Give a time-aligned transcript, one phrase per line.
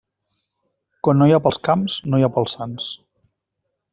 [1.07, 2.91] Quan no hi ha pels camps no hi ha per als sants.